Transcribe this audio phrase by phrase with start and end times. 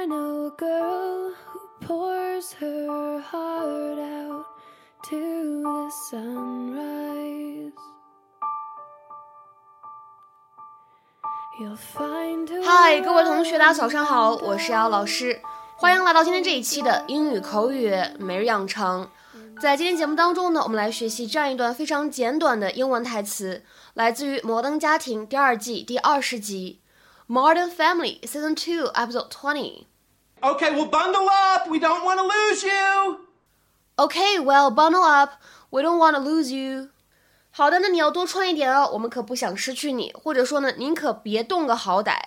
[0.00, 4.46] I know a girl who pours her heart out
[5.10, 7.72] to the sunrise.
[11.60, 15.38] You'll find her 嗨，各位同学，大家早上好，我是姚老师，
[15.76, 19.06] 欢迎来到今天这一期的英语口语每日养成。
[19.60, 23.62] 在今天节目当中呢，我们来学习这样一段非常简短的英文台词，
[23.92, 26.79] 来自于《摩登家庭》第二季第二十集，
[27.29, 29.87] 《Modern Family》Season Two Episode Twenty。
[30.41, 31.67] Okay, well, bundle up.
[31.69, 33.19] We don't want to lose you.
[33.97, 35.41] Okay, well, bundle up.
[35.71, 36.89] We don't want to lose you.
[37.51, 42.17] 好的，那你要多穿一点哦，我们可不想失去你，或者说呢，您可别动个好歹。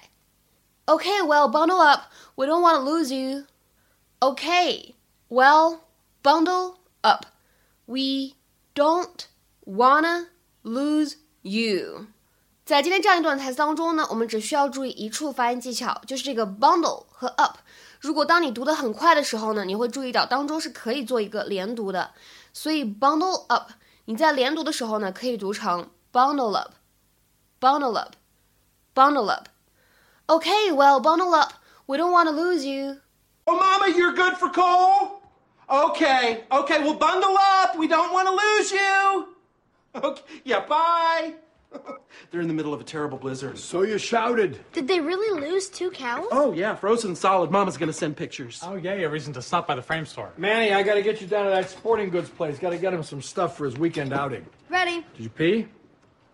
[0.86, 2.04] Okay, well, bundle up.
[2.34, 3.44] We don't want to lose you.
[4.20, 4.94] Okay,
[5.28, 5.80] well,
[6.22, 7.26] bundle up.
[7.84, 8.36] We
[8.74, 9.26] don't
[9.66, 10.28] wanna
[10.64, 12.06] lose you.
[12.64, 17.58] 在今天这样一段台词当中呢，我们只需要注意一处发音技巧，就是这个 bundle 和 up。
[18.00, 22.10] 如果当你读得很快的时候呢，你会注意到当中是可以做一个连读的，
[22.52, 23.70] 所以 bundle up，
[24.04, 31.54] 你在连读的时候呢，可以读成 bundle up，bundle up，bundle up。Okay, well, bundle up.
[31.86, 32.98] We don't want to lose you.
[33.46, 35.22] Oh, Mama, you're good for coal?
[35.66, 37.78] Okay, okay, well, bundle up.
[37.78, 39.28] We don't want to lose you.
[39.94, 41.41] Okay, yeah, bye.
[42.31, 43.57] They're in the middle of a terrible blizzard.
[43.57, 44.59] So you shouted.
[44.71, 46.27] Did they really lose two cows?
[46.31, 47.51] Oh, yeah, frozen solid.
[47.51, 48.59] Mama's going to send pictures.
[48.63, 50.31] Oh, yeah, a reason to stop by the frame store.
[50.37, 52.57] Manny, I gotta get you down to that sporting goods place.
[52.59, 54.45] Gotta get him some stuff for his weekend outing.
[54.69, 55.05] Ready.
[55.15, 55.67] Did you pee?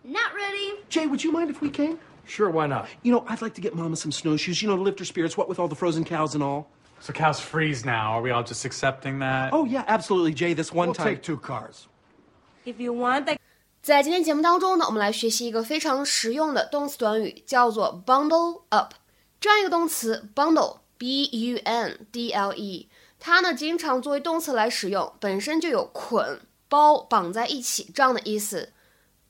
[0.04, 0.72] Not ready.
[0.88, 1.98] Jay, would you mind if we came?
[2.24, 2.88] Sure, why not?
[3.02, 5.36] You know, I'd like to get Mama some snowshoes, you know, to lift her spirits,
[5.36, 6.70] what with all the frozen cows and all.
[7.00, 8.12] So cows freeze now.
[8.12, 9.52] Are we all just accepting that?
[9.52, 11.06] Oh, yeah, absolutely, Jay, this one We'll time.
[11.06, 11.88] take two cars.
[12.64, 13.36] If you want the
[13.82, 18.92] 在今天节目当中呢，我们来学习一个非常实用的动词短语，叫做 bundle up。
[19.40, 28.74] 这样一个动词 bundle，b u n d l e，它呢经常作为动词来使用，本身就有捆、包、绑在一起这样的意思。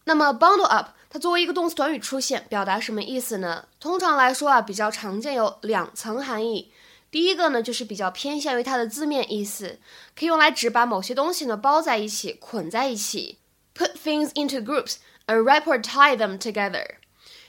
[0.06, 3.66] 那么 bundle up 它作为一个动词短语出现，表达什么意思呢？
[3.78, 6.72] 通常来说啊，比较常见有两层含义。
[7.12, 9.78] 第一个呢，就是比较偏向于它的字面意思，
[10.18, 13.38] 可以用来指把某些东西呢包在一起、捆在一起。
[13.73, 14.97] Put things into groups
[15.27, 16.95] and wrap or tie them together。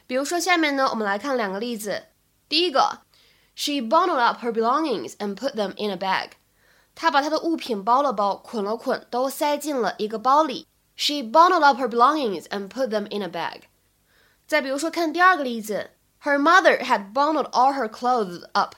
[0.06, 2.04] 比如说，下面呢，我们来看两个例子。
[2.48, 3.00] 第一个，
[3.54, 6.30] She bundled up her belongings and put them in a bag。
[6.94, 10.66] 她把她的物品包了包，捆了捆，都塞进了一个包里。
[10.96, 13.62] She bundled up her belongings and put them in a bag。
[14.46, 15.90] 再比如说，看第二个例子，
[16.22, 18.74] Her mother had bundled all her clothes up。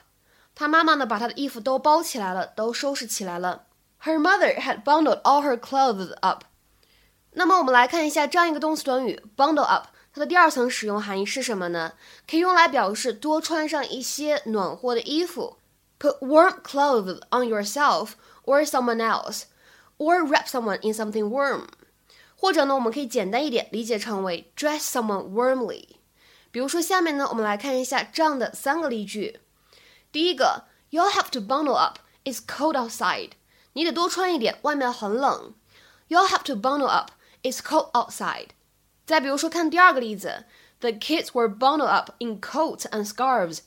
[0.53, 3.63] 她妈妈呢，把她的衣服都包起来了，都收拾起来了。
[4.03, 6.43] Her mother had bundled all her clothes up。
[7.33, 11.93] 那么我们来看一下这样一个动词短语 bundle up，它的第二层使用含义是什么呢？
[12.29, 15.57] 可以用来表示多穿上一些暖和的衣服，
[15.99, 18.11] put warm clothes on yourself
[18.43, 21.67] or someone else，or wrap someone in something warm。
[22.35, 25.87] 或者呢，我们可以简单一点理解成为 dress someone warmly。
[26.51, 29.39] 比如说下面呢，我们来看一下这样的三个例句。
[30.11, 31.99] 第一个，You'll have to bundle up.
[32.23, 33.31] It's cold outside.
[33.73, 35.53] 你得多穿一点，外面很冷。
[36.07, 37.11] You'll have to bundle up.
[37.43, 38.49] It's cold outside.
[39.05, 40.45] 再比如说，看第二个例子，
[40.79, 43.59] The kids were bundled up in coats and scarves.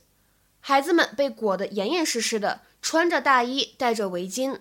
[0.60, 4.60] 孩子们被裹得严严实实的，穿着大衣，戴着围巾。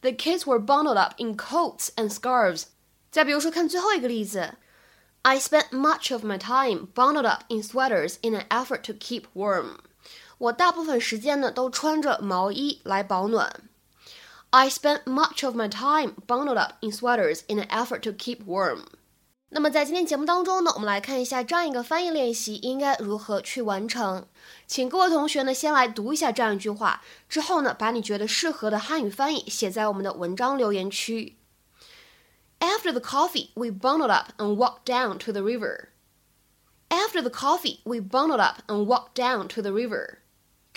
[0.00, 2.64] The kids were bundled up in coats and scarves.
[3.10, 4.54] 再比如说，看最后一个例子，
[5.22, 9.76] I spent much of my time bundled up in sweaters in an effort to keep warm.
[10.38, 13.62] 我大部分时间呢都穿着毛衣来保暖。
[14.50, 18.44] I spent much of my time bundled up in sweaters in an effort to keep
[18.44, 18.84] warm.
[19.54, 24.26] 那么在今天节目当中呢，我们来看一下这样一个翻译练习应该如何去完成。
[24.66, 31.36] 请各位同学呢先来读一下这样一句话，之后呢把你觉得适合的汉语翻译写在我们的文章留言区。
[32.60, 35.88] After the coffee, we bundled up and walked down to the river.
[36.88, 40.18] After the coffee, we bundled up and walked down to the river.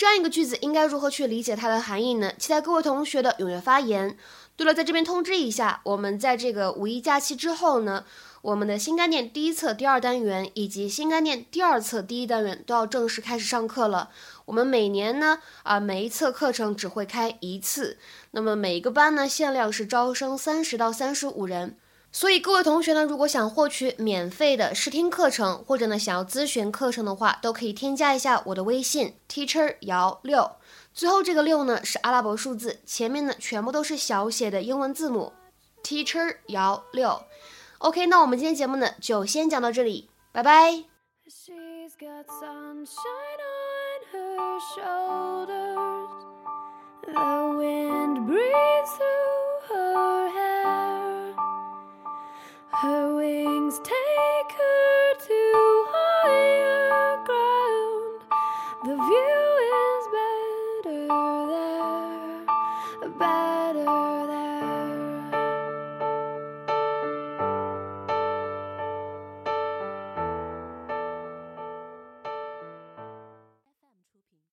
[0.01, 2.33] 这样一个句子应该如何去理解它的含义呢？
[2.39, 4.17] 期待各位同学的踊跃发言。
[4.57, 8.07] 对了，在这边通知一下，我们在这个五一假期之后呢，
[8.41, 14.09] 我们的新概念第一册第二单元以及新概念第二册第一单元都要正式开始上课了。
[14.47, 17.99] 我们每年呢，啊，每一册课程只会开一次，
[18.31, 21.77] 那么每一个班呢，限量是招生三十到三十五人。
[22.13, 30.51] 所以各位同学呢，如果想获取免费的试听课程，或者呢想要咨询课程的话，都可以添加一下我的微信 teacher 姚六，
[30.93, 35.33] 最后这个六呢是阿拉伯数字，前面呢全部都是小写的英文字母
[35.85, 37.23] teacher 姚六。
[37.79, 40.85] OK，那我们今天节目呢就先讲到这里，拜拜。
[41.29, 46.11] She's got sunshine on her shoulders.
[47.07, 48.99] The wind breathes
[52.81, 53.79] Her wings.